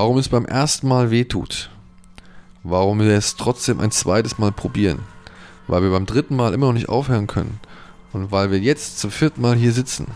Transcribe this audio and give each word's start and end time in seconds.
Warum 0.00 0.16
es 0.16 0.30
beim 0.30 0.46
ersten 0.46 0.88
Mal 0.88 1.10
wehtut. 1.10 1.68
Warum 2.62 3.00
wir 3.00 3.14
es 3.18 3.36
trotzdem 3.36 3.80
ein 3.80 3.90
zweites 3.90 4.38
Mal 4.38 4.50
probieren. 4.50 5.00
Weil 5.66 5.82
wir 5.82 5.90
beim 5.90 6.06
dritten 6.06 6.36
Mal 6.36 6.54
immer 6.54 6.68
noch 6.68 6.72
nicht 6.72 6.88
aufhören 6.88 7.26
können. 7.26 7.60
Und 8.14 8.32
weil 8.32 8.50
wir 8.50 8.58
jetzt 8.58 8.98
zum 8.98 9.10
vierten 9.10 9.42
Mal 9.42 9.56
hier 9.56 9.72
sitzen, 9.72 10.06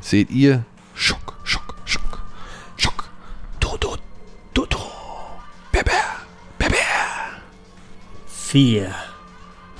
seht 0.00 0.30
ihr 0.30 0.64
Schock, 0.94 1.34
Schock, 1.42 1.74
Schock, 1.84 2.22
Schock. 2.76 3.10
Dodo, 3.58 3.96
Dodo. 4.54 4.78
Bebe, 5.72 5.90
Bebe. 6.60 6.76
Vier. 8.28 8.94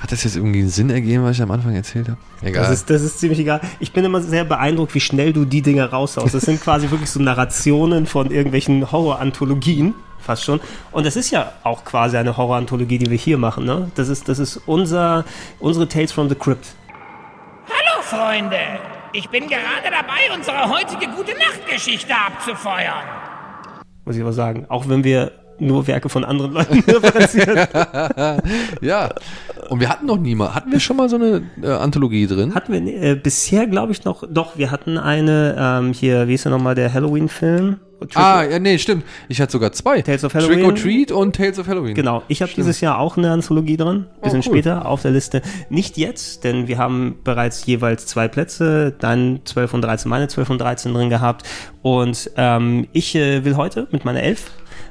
Hat 0.03 0.11
das 0.11 0.25
jetzt 0.25 0.35
irgendwie 0.35 0.59
einen 0.59 0.69
Sinn 0.69 0.91
ergeben, 0.91 1.23
was 1.23 1.37
ich 1.37 1.43
am 1.43 1.53
Anfang 1.53 1.77
erzählt 1.77 2.09
habe? 2.09 2.19
Egal. 2.43 2.65
Das 2.65 2.73
ist, 2.73 2.91
das 2.91 3.03
ist 3.03 3.21
ziemlich 3.21 3.39
egal. 3.39 3.61
Ich 3.79 3.93
bin 3.93 4.05
immer 4.05 4.21
sehr 4.21 4.45
beeindruckt, 4.45 4.93
wie 4.97 5.01
schnell 5.01 5.33
du 5.33 5.45
die 5.45 5.63
Dinge 5.63 5.89
raushaust. 5.89 6.35
Das 6.35 6.43
sind 6.43 6.61
quasi 6.65 6.91
wirklich 6.91 7.09
so 7.09 7.23
Narrationen 7.23 8.07
von 8.07 8.33
irgendwelchen 8.33 8.91
Horror-Anthologien, 8.91 9.95
fast 10.19 10.43
schon. 10.43 10.61
Und 10.91 11.07
das 11.07 11.15
ist 11.15 11.31
ja 11.31 11.53
auch 11.63 11.85
quasi 11.85 12.17
eine 12.17 12.37
Horror-Anthologie, 12.37 12.99
die 12.99 13.11
wir 13.11 13.17
hier 13.17 13.39
machen. 13.39 13.65
Ne? 13.65 13.93
Das 13.95 14.09
ist, 14.09 14.29
das 14.29 14.41
ist 14.41 14.61
unser, 14.67 15.25
unsere 15.61 15.87
Tales 15.87 16.11
from 16.11 16.29
the 16.29 16.35
Crypt. 16.35 16.75
Hallo, 17.69 18.03
Freunde. 18.03 18.59
Ich 19.13 19.29
bin 19.29 19.47
gerade 19.47 19.85
dabei, 19.85 20.37
unsere 20.37 20.69
heutige 20.69 21.13
Gute-Nacht-Geschichte 21.13 22.13
abzufeuern. 22.13 23.05
Muss 24.05 24.17
ich 24.17 24.23
aber 24.23 24.33
sagen. 24.33 24.67
Auch 24.69 24.89
wenn 24.89 25.05
wir 25.05 25.42
nur 25.59 25.87
Werke 25.87 26.09
von 26.09 26.25
anderen 26.25 26.53
Leuten 26.53 26.81
referenzieren. 26.91 27.67
ja. 28.81 29.11
Und 29.69 29.81
wir 29.81 29.89
hatten 29.89 30.07
noch 30.07 30.19
nie 30.19 30.35
mal, 30.35 30.55
hatten 30.55 30.73
wir 30.73 30.81
schon 30.81 30.97
mal 30.97 31.09
so 31.09 31.17
eine 31.17 31.43
äh, 31.63 31.69
Anthologie 31.69 32.27
drin? 32.27 32.55
Hatten 32.55 32.73
wir 32.73 33.03
äh, 33.03 33.15
bisher, 33.15 33.67
glaube 33.67 33.93
ich, 33.93 34.05
noch, 34.05 34.25
doch, 34.29 34.57
wir 34.59 34.71
hatten 34.71 34.99
eine, 34.99 35.57
ähm, 35.59 35.93
hier, 35.93 36.29
wie 36.29 36.35
ist 36.35 36.45
der 36.45 36.53
nochmal, 36.53 36.75
der 36.75 36.93
Halloween-Film? 36.93 37.77
Trick 38.01 38.17
Ah, 38.17 38.43
ja, 38.43 38.59
nee, 38.59 38.79
stimmt. 38.79 39.05
Ich 39.29 39.41
hatte 39.41 39.53
sogar 39.53 39.71
zwei. 39.71 40.03
Tales 40.03 40.25
of 40.25 40.33
Trick 40.33 40.43
Halloween. 40.43 40.65
or 40.65 40.75
Treat 40.75 41.13
und 41.13 41.37
Tales 41.37 41.61
of 41.61 41.69
Halloween. 41.69 41.95
Genau, 41.95 42.23
ich 42.27 42.43
habe 42.43 42.51
dieses 42.55 42.81
Jahr 42.81 42.99
auch 42.99 43.17
eine 43.17 43.31
Anthologie 43.31 43.77
drin, 43.77 44.07
bisschen 44.21 44.41
Oh, 44.41 44.43
cool. 44.49 44.53
später 44.55 44.87
auf 44.87 45.03
der 45.03 45.13
Liste. 45.13 45.41
Nicht 45.71 45.97
jetzt, 45.99 46.43
denn 46.43 46.67
wir 46.67 46.79
haben 46.79 47.15
bereits 47.23 47.65
jeweils 47.65 48.07
zwei 48.07 48.27
Plätze, 48.27 48.93
dann 48.99 49.41
12 49.45 49.75
und 49.75 49.83
13, 49.83 50.11
meine 50.11 50.27
12 50.27 50.51
und 50.51 50.59
13 50.61 50.93
drin 50.93 51.11
gehabt. 51.11 51.47
Und 51.83 52.29
ähm, 52.37 52.89
ich 52.93 53.15
äh, 53.15 53.45
will 53.45 53.57
heute 53.57 53.87
mit 53.93 54.05
meiner 54.05 54.23
11 54.25 54.51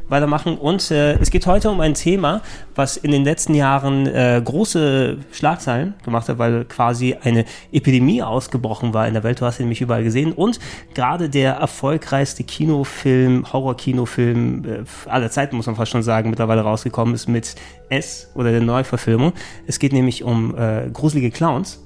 weitermachen 0.10 0.58
und 0.58 0.92
äh, 0.92 1.14
es 1.20 1.32
geht 1.32 1.46
heute 1.48 1.70
um 1.70 1.80
ein 1.80 1.94
Thema, 1.94 2.42
was 2.76 2.98
in 2.98 3.12
den 3.12 3.24
letzten 3.24 3.54
Jahren 3.54 4.08
äh, 4.08 4.42
große 4.44 5.18
Schlagzeilen 5.32 5.94
gemacht 6.04 6.30
hat, 6.30 6.38
weil 6.38 6.66
quasi 6.66 7.16
eine 7.22 7.46
Epidemie 7.72 8.22
ausgebrochen 8.22 8.94
war 8.94 9.08
in 9.08 9.14
der 9.14 9.24
Welt. 9.24 9.42
Du 9.42 9.46
hast 9.46 9.60
ihn 9.60 9.64
nämlich 9.64 9.82
überall 9.82 10.04
gesehen 10.04 10.34
und 10.34 10.60
gerade 10.94 11.30
der 11.30 11.54
erfolgreichste 11.54 12.44
Kinofilm, 12.44 13.52
Horror-Kinofilm 13.52 14.66
äh, 14.66 15.10
aller 15.10 15.32
Zeiten, 15.32 15.56
muss 15.56 15.68
man 15.68 15.76
fast 15.76 15.92
schon 15.92 16.04
sagen, 16.04 16.30
mittlerweile 16.30 16.62
rausgekommen 16.62 17.14
ist 17.16 17.28
mit 17.28 17.56
S 17.90 18.30
oder 18.36 18.52
der 18.52 18.62
Neuverfilmung. 18.62 19.34
Es 19.68 19.80
geht 19.80 19.94
nämlich 19.94 20.24
um 20.24 20.56
äh, 20.58 20.90
gruselige 20.92 21.32
Clowns 21.32 21.80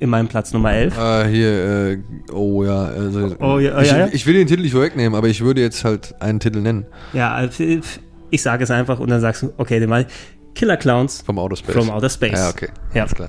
in 0.00 0.10
meinem 0.10 0.28
Platz 0.28 0.52
Nummer 0.52 0.72
11. 0.72 0.96
Äh, 0.96 1.28
hier, 1.28 1.64
äh, 1.90 1.98
oh 2.32 2.64
ja, 2.64 2.84
also, 2.84 3.34
Oh, 3.40 3.58
ja, 3.58 3.80
ich, 3.80 3.90
ja, 3.90 3.98
ja. 3.98 4.08
ich 4.12 4.26
will 4.26 4.34
den 4.34 4.46
Titel 4.46 4.62
nicht 4.62 4.72
vorwegnehmen, 4.72 5.16
aber 5.16 5.28
ich 5.28 5.40
würde 5.40 5.60
jetzt 5.60 5.84
halt 5.84 6.14
einen 6.20 6.40
Titel 6.40 6.60
nennen. 6.60 6.86
Ja, 7.12 7.32
also, 7.34 7.64
ich 8.30 8.42
sage 8.42 8.64
es 8.64 8.70
einfach 8.70 9.00
und 9.00 9.10
dann 9.10 9.20
sagst 9.20 9.42
du, 9.42 9.52
okay, 9.56 9.80
den 9.80 9.88
mal 9.88 10.06
Killer 10.54 10.76
Clowns 10.76 11.22
Vom 11.22 11.38
Outer 11.38 11.56
Space. 11.56 11.74
from 11.74 11.90
Outer 11.90 12.10
Space. 12.10 12.32
Ja, 12.38 12.48
okay. 12.50 12.68
Ja. 12.94 13.02
Alles 13.02 13.14
klar. 13.14 13.28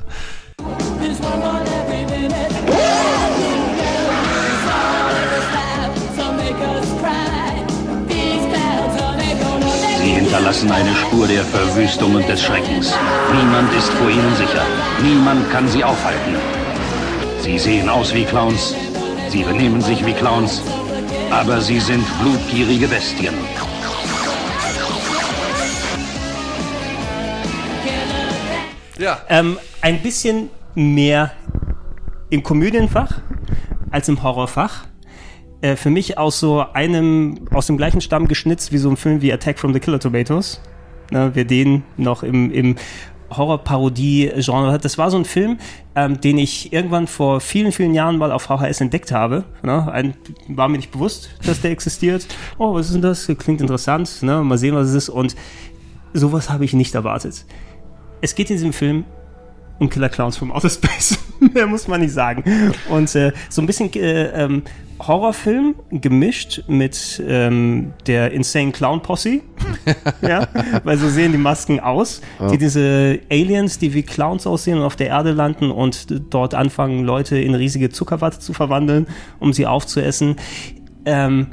Sie 10.02 10.12
hinterlassen 10.12 10.72
eine 10.72 10.96
Spur 10.96 11.28
der 11.28 11.44
Verwüstung 11.44 12.16
und 12.16 12.28
des 12.28 12.42
Schreckens. 12.42 12.94
Niemand 13.36 13.74
ist 13.76 13.90
vor 13.90 14.10
ihnen 14.10 14.36
sicher. 14.36 14.66
Niemand 15.04 15.50
kann 15.52 15.68
sie 15.68 15.84
aufhalten. 15.84 16.36
Sie 17.42 17.58
sehen 17.58 17.88
aus 17.90 18.14
wie 18.14 18.26
Clowns. 18.26 18.76
Sie 19.30 19.44
benehmen 19.44 19.82
sich 19.82 20.06
wie 20.06 20.14
Clowns. 20.14 20.62
Aber 21.32 21.62
sie 21.62 21.80
sind 21.80 22.06
blutgierige 22.22 22.88
Bestien. 22.88 23.34
Ja. 28.98 29.22
Ähm, 29.30 29.58
ein 29.82 30.02
bisschen 30.02 30.50
mehr 30.76 31.32
im 32.30 32.44
Komödienfach 32.44 33.22
als 33.90 34.10
im 34.10 34.22
Horrorfach. 34.22 34.86
Äh, 35.62 35.76
für 35.78 35.90
mich 35.90 36.18
aus 36.18 36.40
so 36.40 36.66
einem, 36.74 37.48
aus 37.52 37.68
dem 37.68 37.78
gleichen 37.78 38.02
Stamm 38.02 38.28
geschnitzt 38.28 38.72
wie 38.74 38.78
so 38.78 38.90
ein 38.90 38.98
Film 38.98 39.22
wie 39.22 39.32
Attack 39.32 39.60
from 39.60 39.74
the 39.74 39.80
Killer 39.80 40.00
Tomatoes. 40.00 40.62
Ne, 41.12 41.32
wer 41.34 41.46
den 41.46 41.84
noch 41.98 42.22
im, 42.22 42.52
im 42.52 42.76
Horror-Parodie-Genre 43.30 44.72
hat. 44.72 44.86
Das 44.86 44.98
war 44.98 45.12
so 45.12 45.18
ein 45.18 45.26
Film, 45.26 45.58
ähm, 45.96 46.20
den 46.22 46.38
ich 46.38 46.74
irgendwann 46.74 47.08
vor 47.08 47.42
vielen, 47.42 47.72
vielen 47.72 47.94
Jahren 47.94 48.18
mal 48.18 48.32
auf 48.32 48.44
VHS 48.44 48.82
entdeckt 48.82 49.12
habe. 49.12 49.44
Ne? 49.64 49.92
Ein, 49.92 50.16
war 50.48 50.68
mir 50.68 50.78
nicht 50.78 50.92
bewusst, 50.92 51.30
dass 51.46 51.62
der 51.62 51.72
existiert. 51.72 52.28
Oh, 52.58 52.74
was 52.74 52.88
ist 52.88 52.94
denn 52.94 53.02
das? 53.02 53.28
Klingt 53.38 53.62
interessant. 53.62 54.22
Ne? 54.22 54.44
Mal 54.44 54.58
sehen, 54.58 54.76
was 54.76 54.90
es 54.90 54.96
ist. 54.96 55.10
Und 55.10 55.36
sowas 56.14 56.50
habe 56.50 56.66
ich 56.66 56.74
nicht 56.74 56.96
erwartet. 56.96 57.46
Es 58.22 58.36
geht 58.36 58.50
in 58.50 58.56
diesem 58.56 58.74
Film 58.74 59.06
um 59.80 59.90
Killer 59.90 60.10
Clowns 60.10 60.38
vom 60.38 60.52
Outer 60.52 60.70
Space. 60.70 61.18
Mehr 61.54 61.68
muss 61.68 61.88
man 61.88 62.02
nicht 62.02 62.14
sagen. 62.14 62.44
Und 62.90 63.14
äh, 63.16 63.32
so 63.50 63.62
ein 63.62 63.66
bisschen 63.66 63.92
äh, 63.94 64.44
ähm, 64.44 64.64
Horrorfilm 65.00 65.76
gemischt 65.92 66.64
mit 66.68 67.24
ähm, 67.26 67.94
der 68.06 68.32
Insane 68.32 68.72
Clown 68.72 69.02
Posse. 69.02 69.40
ja, 70.22 70.48
weil 70.84 70.98
so 70.98 71.08
sehen 71.08 71.32
die 71.32 71.38
Masken 71.38 71.80
aus. 71.80 72.22
Die 72.52 72.58
diese 72.58 73.20
Aliens, 73.32 73.80
die 73.80 73.94
wie 73.94 74.04
Clowns 74.04 74.46
aussehen 74.46 74.78
und 74.78 74.84
auf 74.84 74.98
der 74.98 75.08
Erde 75.08 75.32
landen 75.32 75.72
und 75.72 76.08
dort 76.34 76.54
anfangen, 76.54 77.06
Leute 77.06 77.38
in 77.40 77.56
riesige 77.56 77.90
Zuckerwatte 77.90 78.40
zu 78.40 78.52
verwandeln, 78.52 79.08
um 79.40 79.54
sie 79.54 79.66
aufzuessen. 79.66 80.36
Ähm, 81.06 81.48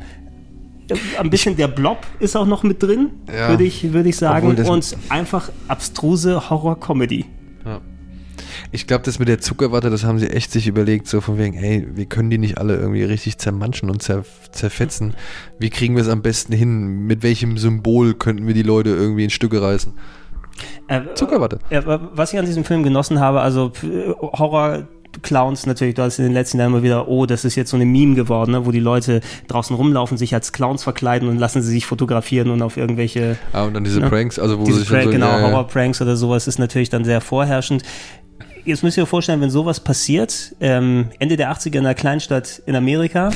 ein 1.18 1.30
bisschen 1.30 1.56
der 1.56 1.68
Blob 1.68 1.98
ist 2.18 2.36
auch 2.36 2.46
noch 2.46 2.62
mit 2.62 2.82
drin, 2.82 3.10
Ja. 3.28 3.48
würde 3.48 3.64
ich, 3.64 3.92
würde 3.92 4.08
ich 4.08 4.16
sagen. 4.16 4.56
Und 4.56 4.96
einfach 5.08 5.50
abstruse 5.68 6.50
Horror-Comedy. 6.50 7.26
Ich 8.72 8.86
glaube, 8.86 9.04
das 9.04 9.18
mit 9.18 9.28
der 9.28 9.40
Zuckerwatte, 9.40 9.90
das 9.90 10.04
haben 10.04 10.18
sie 10.18 10.28
echt 10.30 10.50
sich 10.52 10.66
überlegt, 10.66 11.06
so 11.06 11.20
von 11.20 11.38
wegen, 11.38 11.54
hey, 11.54 11.86
wir 11.94 12.06
können 12.06 12.30
die 12.30 12.38
nicht 12.38 12.58
alle 12.58 12.76
irgendwie 12.76 13.04
richtig 13.04 13.38
zermanschen 13.38 13.90
und 13.90 14.02
zer 14.02 14.24
zerfetzen. 14.52 15.14
Wie 15.58 15.70
kriegen 15.70 15.94
wir 15.94 16.02
es 16.02 16.08
am 16.08 16.22
besten 16.22 16.52
hin? 16.52 17.06
Mit 17.06 17.22
welchem 17.22 17.58
Symbol 17.58 18.14
könnten 18.14 18.46
wir 18.46 18.54
die 18.54 18.62
Leute 18.62 18.90
irgendwie 18.90 19.24
in 19.24 19.30
Stücke 19.30 19.62
reißen? 19.62 19.92
Äh, 20.88 21.02
Zuckerwatte. 21.14 21.58
äh, 21.70 21.82
was 21.84 22.32
ich 22.32 22.38
an 22.38 22.46
diesem 22.46 22.64
Film 22.64 22.82
genossen 22.82 23.20
habe, 23.20 23.40
also 23.40 23.72
äh, 23.82 24.10
Horror. 24.20 24.88
Clowns 25.22 25.64
natürlich, 25.64 25.94
du 25.94 26.02
hast 26.02 26.18
in 26.18 26.26
den 26.26 26.34
letzten 26.34 26.58
Jahren 26.58 26.72
immer 26.72 26.82
wieder, 26.82 27.08
oh, 27.08 27.24
das 27.24 27.46
ist 27.46 27.54
jetzt 27.54 27.70
so 27.70 27.76
eine 27.78 27.86
Meme 27.86 28.14
geworden, 28.16 28.50
ne, 28.50 28.66
wo 28.66 28.70
die 28.70 28.80
Leute 28.80 29.22
draußen 29.48 29.74
rumlaufen, 29.74 30.18
sich 30.18 30.34
als 30.34 30.52
Clowns 30.52 30.82
verkleiden 30.82 31.30
und 31.30 31.38
lassen 31.38 31.62
sie 31.62 31.70
sich 31.70 31.86
fotografieren 31.86 32.50
und 32.50 32.60
auf 32.60 32.76
irgendwelche 32.76 33.38
Ah, 33.54 33.64
und 33.64 33.72
dann 33.72 33.82
diese 33.84 34.00
Ja. 34.00 34.10
Pranks, 34.10 34.38
also 34.38 34.58
wo 34.60 34.64
Diese 34.64 34.80
sich 34.80 34.88
Prank, 34.90 35.04
so, 35.04 35.10
genau, 35.12 35.28
ja. 35.28 35.40
Horror-Pranks 35.44 36.02
oder 36.02 36.16
sowas 36.16 36.46
ist 36.46 36.58
natürlich 36.58 36.90
dann 36.90 37.04
sehr 37.06 37.22
vorherrschend. 37.22 37.82
Jetzt 38.66 38.82
müsst 38.82 38.96
ihr 38.96 39.04
euch 39.04 39.08
vorstellen, 39.08 39.40
wenn 39.40 39.50
sowas 39.50 39.78
passiert, 39.78 40.56
ähm, 40.58 41.10
Ende 41.20 41.36
der 41.36 41.52
80er 41.52 41.76
in 41.78 41.86
einer 41.86 41.94
Kleinstadt 41.94 42.60
in 42.66 42.74
Amerika, 42.74 43.30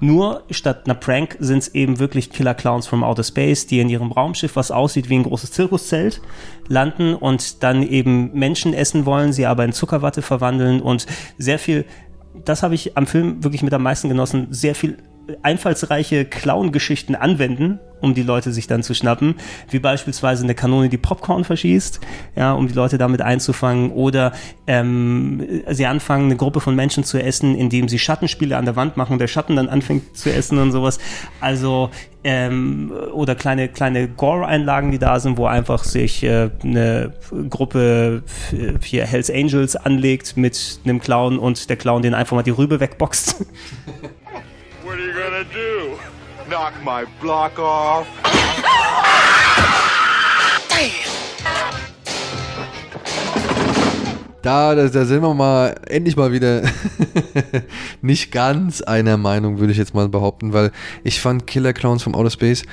nur 0.00 0.42
statt 0.50 0.86
einer 0.86 0.96
Prank 0.96 1.36
sind 1.38 1.58
es 1.58 1.68
eben 1.68 2.00
wirklich 2.00 2.30
Killer 2.30 2.54
Clowns 2.54 2.88
from 2.88 3.04
Outer 3.04 3.22
Space, 3.22 3.68
die 3.68 3.78
in 3.78 3.88
ihrem 3.88 4.10
Raumschiff, 4.10 4.56
was 4.56 4.72
aussieht 4.72 5.08
wie 5.08 5.14
ein 5.14 5.22
großes 5.22 5.52
Zirkuszelt, 5.52 6.20
landen 6.66 7.14
und 7.14 7.62
dann 7.62 7.84
eben 7.84 8.32
Menschen 8.34 8.74
essen 8.74 9.06
wollen, 9.06 9.32
sie 9.32 9.46
aber 9.46 9.64
in 9.64 9.70
Zuckerwatte 9.70 10.20
verwandeln 10.20 10.80
und 10.80 11.06
sehr 11.38 11.60
viel, 11.60 11.84
das 12.44 12.64
habe 12.64 12.74
ich 12.74 12.96
am 12.96 13.06
Film 13.06 13.44
wirklich 13.44 13.62
mit 13.62 13.72
am 13.74 13.84
meisten 13.84 14.08
genossen, 14.08 14.48
sehr 14.50 14.74
viel 14.74 14.98
einfallsreiche 15.42 16.24
Clown-Geschichten 16.24 17.14
anwenden, 17.14 17.78
um 18.00 18.14
die 18.14 18.22
Leute 18.22 18.52
sich 18.52 18.66
dann 18.66 18.82
zu 18.82 18.94
schnappen, 18.94 19.36
wie 19.70 19.78
beispielsweise 19.78 20.42
eine 20.42 20.54
Kanone, 20.54 20.88
die 20.88 20.98
Popcorn 20.98 21.44
verschießt, 21.44 22.00
ja, 22.34 22.52
um 22.52 22.66
die 22.66 22.74
Leute 22.74 22.98
damit 22.98 23.22
einzufangen, 23.22 23.92
oder 23.92 24.32
ähm, 24.66 25.62
sie 25.70 25.86
anfangen, 25.86 26.26
eine 26.26 26.36
Gruppe 26.36 26.60
von 26.60 26.74
Menschen 26.74 27.04
zu 27.04 27.22
essen, 27.22 27.54
indem 27.54 27.88
sie 27.88 27.98
Schattenspiele 27.98 28.56
an 28.56 28.64
der 28.64 28.76
Wand 28.76 28.96
machen 28.96 29.12
und 29.12 29.18
der 29.20 29.28
Schatten 29.28 29.56
dann 29.56 29.68
anfängt 29.68 30.16
zu 30.16 30.32
essen 30.32 30.58
und 30.58 30.72
sowas. 30.72 30.98
Also 31.40 31.90
ähm, 32.24 32.92
oder 33.12 33.34
kleine 33.34 33.68
kleine 33.68 34.08
Gore-Einlagen, 34.08 34.90
die 34.90 34.98
da 34.98 35.18
sind, 35.20 35.38
wo 35.38 35.46
einfach 35.46 35.84
sich 35.84 36.22
äh, 36.24 36.50
eine 36.62 37.12
Gruppe 37.48 38.22
hier 38.82 39.06
Hells 39.06 39.30
Angels 39.30 39.76
anlegt 39.76 40.36
mit 40.36 40.80
einem 40.84 41.00
Clown 41.00 41.38
und 41.38 41.68
der 41.68 41.76
Clown 41.76 42.02
den 42.02 42.14
einfach 42.14 42.36
mal 42.36 42.42
die 42.42 42.50
Rübe 42.50 42.80
wegboxt. 42.80 43.44
Gonna 45.42 45.54
do? 45.54 45.98
Knock 46.48 46.72
my 46.84 47.04
block 47.20 47.58
off? 47.58 48.06
Da, 54.42 54.74
da, 54.74 54.88
da 54.88 55.04
sind 55.04 55.22
wir 55.22 55.34
mal 55.34 55.76
endlich 55.86 56.16
mal 56.16 56.32
wieder 56.32 56.62
nicht 58.02 58.32
ganz 58.32 58.82
einer 58.82 59.16
Meinung, 59.16 59.58
würde 59.58 59.72
ich 59.72 59.78
jetzt 59.78 59.94
mal 59.94 60.08
behaupten, 60.08 60.52
weil 60.52 60.72
ich 61.04 61.20
fand 61.20 61.46
Killer 61.46 61.72
Clowns 61.72 62.02
vom 62.02 62.14
Outer 62.14 62.30
Space 62.30 62.64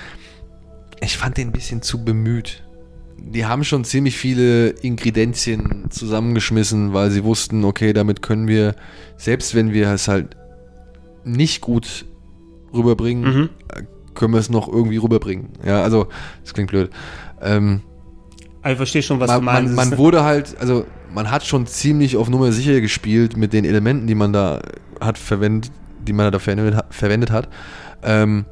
ich 1.01 1.17
fand 1.17 1.37
den 1.37 1.49
ein 1.49 1.53
bisschen 1.53 1.81
zu 1.81 2.03
bemüht. 2.03 2.63
Die 3.17 3.45
haben 3.45 3.63
schon 3.63 3.85
ziemlich 3.85 4.17
viele 4.17 4.69
Ingredienzien 4.69 5.85
zusammengeschmissen, 5.89 6.93
weil 6.93 7.09
sie 7.09 7.23
wussten, 7.23 7.63
okay, 7.63 7.93
damit 7.93 8.21
können 8.21 8.47
wir, 8.47 8.75
selbst 9.15 9.55
wenn 9.55 9.71
wir 9.71 9.87
es 9.89 10.09
halt 10.09 10.35
nicht 11.23 11.61
gut 11.61 12.05
rüberbringen, 12.73 13.23
Mhm. 13.33 13.49
äh, 13.73 13.83
können 14.15 14.33
wir 14.33 14.39
es 14.39 14.49
noch 14.49 14.67
irgendwie 14.67 14.97
rüberbringen. 14.97 15.49
Ja, 15.65 15.81
also, 15.83 16.07
das 16.43 16.53
klingt 16.53 16.69
blöd. 16.69 16.89
Ähm, 17.41 17.81
ich 18.67 18.75
verstehe 18.75 19.01
schon, 19.01 19.19
was 19.19 19.29
man, 19.29 19.39
du 19.39 19.45
meinst. 19.45 19.75
man, 19.75 19.89
man 19.89 19.97
wurde 19.97 20.23
halt, 20.23 20.57
also 20.59 20.85
man 21.13 21.31
hat 21.31 21.45
schon 21.45 21.65
ziemlich 21.65 22.17
auf 22.17 22.29
Nummer 22.29 22.51
sicher 22.51 22.81
gespielt 22.81 23.37
mit 23.37 23.53
den 23.53 23.63
Elementen, 23.65 24.05
die 24.07 24.15
man 24.15 24.33
da 24.33 24.59
hat 24.99 25.17
verwendet, 25.17 25.71
die 26.05 26.11
man 26.13 26.31
da 26.31 26.39
verwendet, 26.39 26.75
hat- 26.75 26.93
verwendet 26.93 27.31
hat, 27.31 27.47
ähm, 28.03 28.45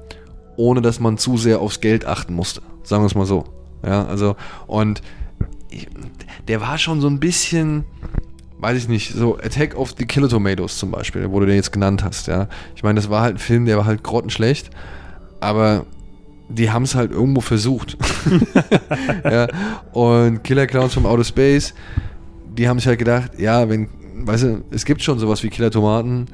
ohne 0.55 0.81
dass 0.81 0.99
man 0.99 1.17
zu 1.17 1.37
sehr 1.37 1.59
aufs 1.59 1.81
Geld 1.81 2.05
achten 2.05 2.33
musste. 2.33 2.61
Sagen 2.83 3.03
wir 3.03 3.07
es 3.07 3.15
mal 3.15 3.25
so. 3.25 3.43
Ja, 3.85 4.05
also 4.07 4.35
und 4.65 5.01
ich, 5.69 5.87
der 6.47 6.61
war 6.61 6.77
schon 6.77 7.01
so 7.01 7.07
ein 7.09 7.19
bisschen, 7.19 7.83
weiß 8.59 8.77
ich 8.77 8.87
nicht, 8.87 9.13
so 9.13 9.37
Attack 9.37 9.75
of 9.75 9.93
the 9.97 10.05
Killer 10.05 10.29
Tomatoes 10.29 10.77
zum 10.77 10.91
Beispiel, 10.91 11.29
wo 11.31 11.39
du 11.39 11.45
den 11.45 11.55
jetzt 11.55 11.71
genannt 11.71 12.03
hast. 12.03 12.27
Ja, 12.27 12.47
ich 12.75 12.83
meine, 12.83 12.95
das 12.95 13.09
war 13.09 13.21
halt 13.21 13.35
ein 13.35 13.39
Film, 13.39 13.65
der 13.65 13.77
war 13.77 13.85
halt 13.85 14.03
grottenschlecht, 14.03 14.69
aber 15.39 15.85
die 16.49 16.71
haben 16.71 16.83
es 16.83 16.95
halt 16.95 17.11
irgendwo 17.11 17.41
versucht. 17.41 17.97
ja, 19.23 19.47
und 19.91 20.43
Killer 20.43 20.67
Clowns 20.67 20.93
from 20.93 21.05
Outer 21.05 21.23
Space, 21.23 21.73
die 22.57 22.67
haben 22.67 22.79
sich 22.79 22.87
halt 22.87 22.99
gedacht, 22.99 23.31
ja, 23.37 23.69
wenn, 23.69 23.89
weißt 24.25 24.43
du, 24.43 24.63
es 24.71 24.85
gibt 24.85 25.03
schon 25.03 25.19
sowas 25.19 25.43
wie 25.43 25.49
Killer 25.49 25.71
Tomaten, 25.71 26.27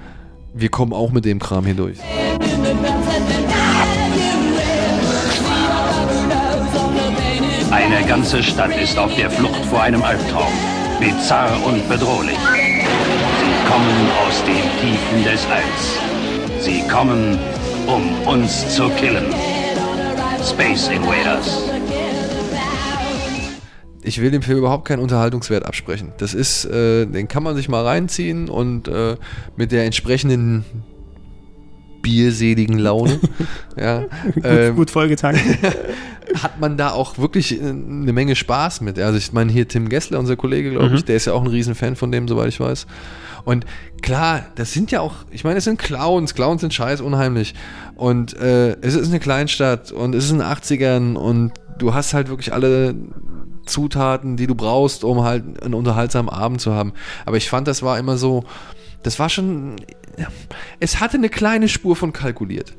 wir 0.54 0.70
kommen 0.70 0.94
auch 0.94 1.12
mit 1.12 1.26
dem 1.26 1.40
Kram 1.40 1.66
hier 1.66 1.76
durch. 1.76 1.98
Eine 7.72 8.06
ganze 8.08 8.44
Stadt 8.44 8.78
ist 8.78 8.98
auf 8.98 9.14
der 9.16 9.32
Flucht 9.32 9.66
vor 9.66 9.82
einem 9.82 10.04
Albtraum. 10.04 10.54
Bizarr 11.00 11.52
und 11.66 11.88
bedrohlich. 11.90 12.38
Sie 12.38 13.70
kommen 13.70 14.10
aus 14.26 14.44
den 14.46 14.64
Tiefen 14.82 15.24
des 15.24 15.46
Alls. 15.48 16.64
Sie 16.64 16.88
kommen, 16.88 17.40
um 17.88 18.28
uns 18.28 18.76
zu 18.76 18.90
killen. 18.90 19.26
Space 20.44 20.90
Invaders. 20.90 21.64
Ich 24.02 24.22
will 24.22 24.32
dem 24.32 24.42
Film 24.42 24.58
überhaupt 24.60 24.86
keinen 24.86 25.00
Unterhaltungswert 25.00 25.66
absprechen. 25.66 26.12
Das 26.18 26.34
ist, 26.34 26.66
äh, 26.66 27.06
den 27.06 27.28
kann 27.28 27.44
man 27.44 27.56
sich 27.56 27.70
mal 27.70 27.86
reinziehen 27.86 28.50
und 28.50 28.88
äh, 28.88 29.16
mit 29.56 29.72
der 29.72 29.86
entsprechenden 29.86 30.66
bierseligen 32.04 32.78
Laune, 32.78 33.20
ja, 33.80 34.04
ähm, 34.44 34.76
gut 34.76 34.92
vollgetankt. 34.92 35.42
hat 36.42 36.60
man 36.60 36.78
da 36.78 36.92
auch 36.92 37.18
wirklich 37.18 37.60
äh, 37.60 37.70
eine 37.70 38.14
Menge 38.14 38.36
Spaß 38.36 38.82
mit. 38.82 39.00
Also 39.00 39.18
ich 39.18 39.34
meine 39.34 39.52
hier 39.52 39.68
Tim 39.68 39.90
Gessler, 39.90 40.20
unser 40.20 40.36
Kollege, 40.36 40.72
glaube 40.72 40.96
ich, 40.96 41.06
der 41.06 41.16
ist 41.16 41.26
ja 41.26 41.34
auch 41.34 41.42
ein 41.42 41.48
Riesenfan 41.48 41.96
von 41.96 42.12
dem, 42.12 42.28
soweit 42.28 42.50
ich 42.50 42.60
weiß. 42.60 42.86
Und 43.46 43.66
klar, 44.02 44.46
das 44.56 44.72
sind 44.72 44.92
ja 44.92 45.02
auch, 45.02 45.16
ich 45.32 45.44
meine, 45.44 45.58
es 45.58 45.66
sind 45.66 45.80
Clowns, 45.80 46.34
Clowns 46.34 46.62
sind 46.62 46.74
scheiß 46.74 47.02
unheimlich. 47.02 47.56
Und 47.96 48.36
äh, 48.38 48.78
es 48.82 48.96
ist 48.96 49.10
eine 49.10 49.20
Kleinstadt 49.20 49.92
und 49.92 50.16
es 50.16 50.26
ist 50.26 50.32
in 50.32 50.40
den 50.40 50.48
80ern 50.48 51.16
und 51.16 51.54
du 51.78 51.94
hast 51.94 52.14
halt 52.14 52.30
wirklich 52.30 52.54
alle 52.54 52.96
Zutaten, 53.66 54.38
die 54.38 54.48
du 54.48 54.56
brauchst, 54.56 55.04
um 55.04 55.24
halt 55.24 55.62
einen 55.64 55.74
unterhaltsamen 55.74 56.30
Abend 56.30 56.62
zu 56.62 56.74
haben. 56.74 56.94
Aber 57.26 57.38
ich 57.38 57.50
fand, 57.50 57.68
das 57.68 57.84
war 57.84 57.98
immer 57.98 58.18
so, 58.18 58.44
das 59.04 59.20
war 59.20 59.30
schon, 59.30 59.76
es 60.80 61.00
hatte 61.00 61.18
eine 61.18 61.30
kleine 61.30 61.68
Spur 61.70 61.96
von 61.96 62.14
kalkuliert. 62.14 62.74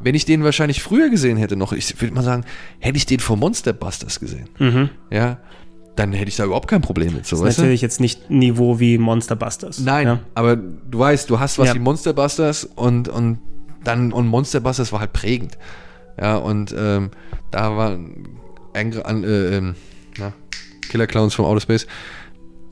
Wenn 0.00 0.14
ich 0.14 0.24
den 0.26 0.44
wahrscheinlich 0.44 0.82
früher 0.82 1.08
gesehen 1.08 1.36
hätte, 1.38 1.56
noch, 1.56 1.72
ich 1.72 2.00
würde 2.00 2.14
mal 2.14 2.22
sagen, 2.22 2.44
hätte 2.80 2.96
ich 2.98 3.06
den 3.06 3.18
vor 3.20 3.36
Monster 3.36 3.72
Busters 3.72 4.20
gesehen, 4.20 4.48
ja, 5.10 5.38
dann 5.96 6.12
hätte 6.12 6.28
ich 6.28 6.36
da 6.36 6.44
überhaupt 6.44 6.68
kein 6.68 6.82
Problem 6.82 7.14
mit. 7.14 7.26
So, 7.26 7.36
Das 7.36 7.40
ist 7.40 7.46
weißt 7.46 7.58
du? 7.58 7.62
natürlich 7.62 7.80
jetzt 7.80 8.00
nicht 8.00 8.28
Niveau 8.30 8.78
wie 8.78 8.98
Monster 8.98 9.34
Busters. 9.36 9.78
Nein, 9.80 10.06
Ja. 10.06 10.20
aber 10.34 10.56
du 10.56 10.98
weißt, 10.98 11.30
du 11.30 11.40
hast 11.40 11.58
was 11.58 11.68
Ja. 11.68 11.74
wie 11.74 11.78
Monster 11.78 12.12
Busters 12.12 12.64
und, 12.64 13.08
und 13.08 13.38
dann, 13.84 14.12
und 14.12 14.26
Monster 14.26 14.60
Busters 14.60 14.92
war 14.92 15.00
halt 15.00 15.14
prägend. 15.14 15.56
Ja, 16.20 16.36
und 16.36 16.74
ähm, 16.78 17.10
da 17.50 17.74
war 17.76 17.98
Angry, 18.74 19.00
an, 19.02 19.24
äh, 19.24 19.56
ähm, 19.56 19.74
na, 20.18 20.34
Killer 20.90 21.06
Clowns 21.06 21.32
from 21.34 21.46
Outer 21.46 21.60
Space, 21.62 21.86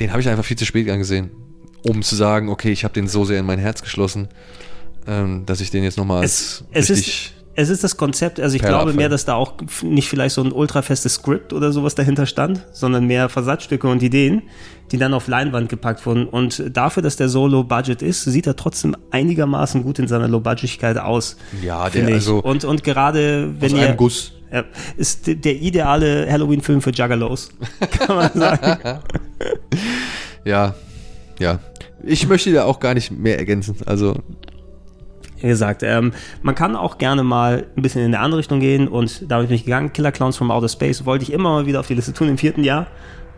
den 0.01 0.11
habe 0.11 0.21
ich 0.21 0.29
einfach 0.29 0.45
viel 0.45 0.59
zu 0.59 0.67
spät 0.67 0.91
angesehen, 0.91 1.31
um 1.85 2.03
zu 2.03 2.17
sagen, 2.17 2.49
okay, 2.49 2.73
ich 2.73 2.85
habe 2.85 2.95
den 2.95 3.07
so 3.07 3.25
sehr 3.25 3.41
in 3.41 3.47
mein 3.47 3.59
Herz 3.59 3.83
geschlossen, 3.83 4.29
ähm, 5.07 5.45
dass 5.47 5.61
ich 5.61 5.71
den 5.71 5.85
jetzt 5.85 5.99
nochmal 5.99 6.23
als 6.23 6.65
es, 6.73 6.89
es, 6.89 6.91
ist, 6.91 6.99
richtig 6.99 7.35
es 7.57 7.69
ist 7.69 7.85
das 7.85 7.97
Konzept, 7.97 8.41
also 8.41 8.57
ich 8.57 8.63
glaube 8.63 8.93
mehr, 8.93 9.07
abfallen. 9.07 9.11
dass 9.11 9.25
da 9.25 9.35
auch 9.35 9.55
nicht 9.83 10.09
vielleicht 10.09 10.35
so 10.35 10.43
ein 10.43 10.51
ultrafestes 10.51 11.15
Skript 11.15 11.53
oder 11.53 11.73
sowas 11.73 11.95
dahinter 11.95 12.27
stand, 12.27 12.67
sondern 12.73 13.07
mehr 13.07 13.29
Versatzstücke 13.29 13.87
und 13.87 14.03
Ideen, 14.03 14.43
die 14.91 14.99
dann 14.99 15.15
auf 15.15 15.29
Leinwand 15.29 15.69
gepackt 15.69 16.05
wurden. 16.05 16.27
Und 16.27 16.65
dafür, 16.77 17.03
dass 17.03 17.17
der 17.17 17.29
so 17.29 17.47
low 17.47 17.63
budget 17.63 18.03
ist, 18.03 18.25
sieht 18.25 18.47
er 18.47 18.57
trotzdem 18.57 18.97
einigermaßen 19.11 19.85
gut 19.85 19.99
in 19.99 20.09
seiner 20.09 20.27
low 20.27 20.41
budgetigkeit 20.41 20.99
aus. 20.99 21.37
Ja, 21.63 21.89
der 21.91 22.09
ich. 22.09 22.15
also 22.15 22.39
und, 22.39 22.65
und 22.65 22.83
gerade 22.83 23.55
wenn 23.61 23.73
aus 23.73 23.79
ihr, 23.79 23.87
einem 23.87 23.97
Guss. 23.97 24.33
Ja, 24.53 24.65
ist 24.97 25.27
der 25.27 25.55
ideale 25.55 26.31
Halloween-Film 26.31 26.81
für 26.83 26.91
Juggalos, 26.91 27.51
kann 27.91 28.17
man 28.17 28.33
sagen. 28.33 29.01
Ja, 30.47 30.75
ja. 31.39 31.59
Ich 32.07 32.29
möchte 32.29 32.53
da 32.53 32.65
auch 32.65 32.81
gar 32.81 32.95
nicht 32.95 33.11
mehr 33.11 33.39
ergänzen. 33.39 33.77
Also, 33.87 34.15
Wie 35.41 35.49
gesagt, 35.49 35.83
ähm, 35.83 36.13
man 36.43 36.55
kann 36.55 36.75
auch 36.77 36.99
gerne 36.99 37.23
mal 37.23 37.67
ein 37.77 37.83
bisschen 37.83 38.01
in 38.03 38.15
eine 38.15 38.21
andere 38.21 38.39
Richtung 38.39 38.61
gehen 38.61 38.89
und 38.89 39.31
damit 39.31 39.49
bin 39.49 39.57
ich 39.57 39.65
gegangen. 39.65 39.93
Killer 39.93 40.13
Clowns 40.13 40.37
from 40.37 40.51
Outer 40.51 40.69
Space 40.69 41.05
wollte 41.05 41.25
ich 41.25 41.33
immer 41.33 41.51
mal 41.51 41.67
wieder 41.67 41.81
auf 41.81 41.87
die 41.87 41.95
Liste 41.95 42.13
tun. 42.13 42.29
Im 42.29 42.39
vierten 42.39 42.65
Jahr 42.65 42.87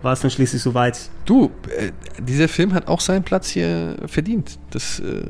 war 0.02 0.12
es 0.12 0.20
dann 0.20 0.30
schließlich 0.30 0.62
soweit. 0.62 1.10
du, 1.24 1.50
äh, 1.76 1.90
dieser 2.22 2.48
Film 2.48 2.74
hat 2.74 2.86
auch 2.88 3.00
seinen 3.00 3.24
Platz 3.24 3.48
hier 3.48 3.96
verdient. 4.06 4.58
Das, 4.70 5.00
äh, 5.00 5.22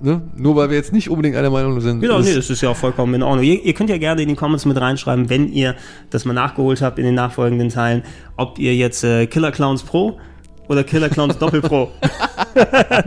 ne? 0.00 0.22
Nur 0.36 0.54
weil 0.56 0.68
wir 0.70 0.76
jetzt 0.76 0.92
nicht 0.92 1.08
unbedingt 1.10 1.34
einer 1.36 1.50
Meinung 1.50 1.80
sind. 1.80 2.00
Genau, 2.00 2.18
das- 2.18 2.26
nee, 2.28 2.34
das 2.34 2.48
ist 2.50 2.60
ja 2.60 2.68
auch 2.68 2.76
vollkommen 2.76 3.14
in 3.14 3.22
Ordnung. 3.22 3.44
Ihr, 3.44 3.64
ihr 3.64 3.72
könnt 3.74 3.90
ja 3.90 3.98
gerne 3.98 4.22
in 4.22 4.28
die 4.28 4.34
Comments 4.36 4.64
mit 4.66 4.80
reinschreiben, 4.80 5.30
wenn 5.30 5.48
ihr 5.50 5.74
das 6.10 6.24
mal 6.26 6.32
nachgeholt 6.34 6.80
habt 6.82 6.98
in 6.98 7.06
den 7.06 7.14
nachfolgenden 7.14 7.70
Teilen, 7.70 8.02
ob 8.36 8.58
ihr 8.58 8.76
jetzt 8.76 9.02
äh, 9.02 9.26
Killer 9.26 9.50
Clowns 9.50 9.82
Pro 9.82 10.18
oder 10.68 10.84
Killer 10.84 11.08
Clowns 11.08 11.38
Doppel 11.38 11.60
Pro 11.62 11.90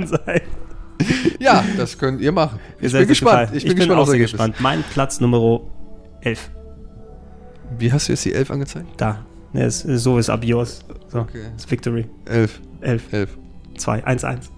seid. 0.06 0.44
Ja, 1.40 1.64
das 1.78 1.96
könnt 2.00 2.20
ihr 2.22 2.32
machen. 2.32 2.60
Ihr 2.80 2.86
Ich 2.88 2.92
seid 2.92 3.02
bin 3.02 3.10
gespannt. 3.10 3.40
gefallen. 3.42 3.58
Ich 3.58 3.66
bin 3.68 3.76
gespannt 3.76 4.00
auch 4.00 4.08
sehr 4.08 4.18
gespannt. 4.18 4.56
Mein 4.60 4.84
Platz 4.92 5.20
Nummer 5.20 5.60
11. 6.22 6.50
Wie 7.78 7.92
hast 7.94 8.08
du 8.08 8.14
jetzt 8.14 8.26
die 8.26 8.34
11 8.34 8.50
angezeigt? 8.50 8.88
Da. 8.98 9.24
Ne, 9.54 9.66
ist, 9.66 9.82
so 9.82 10.18
ist 10.18 10.30
ab 10.32 10.44
yours. 10.44 10.80
So, 11.10 11.20
Okay. 11.20 11.44
ist 11.56 11.70
Victory. 11.70 12.08
11. 12.26 12.60
11, 12.82 13.14
11. 13.14 13.38
2, 13.78 14.04
1, 14.06 14.24
1. 14.24 14.52